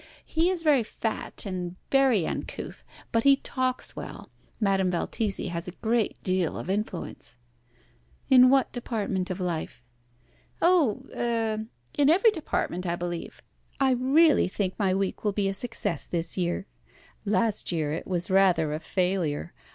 [0.25, 4.31] He is very fat, and very uncouth, but he talks well.
[4.59, 7.37] Madame Valtesi has a great deal of influence."
[8.27, 9.83] "In what department of life?"
[10.59, 11.67] "Oh er
[11.99, 13.43] in every department, I believe.
[13.79, 16.65] I really think my week will be a success this year.
[17.23, 19.53] Last year it was rather a failure.